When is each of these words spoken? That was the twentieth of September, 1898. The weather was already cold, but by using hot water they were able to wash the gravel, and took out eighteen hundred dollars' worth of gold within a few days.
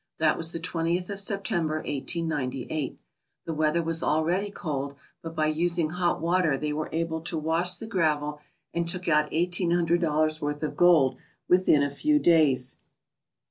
That 0.17 0.35
was 0.35 0.51
the 0.51 0.59
twentieth 0.59 1.11
of 1.11 1.19
September, 1.19 1.75
1898. 1.75 2.97
The 3.45 3.53
weather 3.53 3.83
was 3.83 4.01
already 4.01 4.49
cold, 4.49 4.95
but 5.21 5.35
by 5.35 5.45
using 5.45 5.91
hot 5.91 6.19
water 6.19 6.57
they 6.57 6.73
were 6.73 6.89
able 6.91 7.21
to 7.21 7.37
wash 7.37 7.77
the 7.77 7.85
gravel, 7.85 8.39
and 8.73 8.89
took 8.89 9.07
out 9.07 9.29
eighteen 9.31 9.69
hundred 9.69 10.01
dollars' 10.01 10.41
worth 10.41 10.63
of 10.63 10.75
gold 10.75 11.17
within 11.47 11.83
a 11.83 11.89
few 11.91 12.17
days. 12.17 12.77